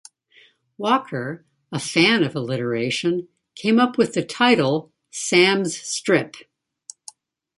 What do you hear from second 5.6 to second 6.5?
Strip".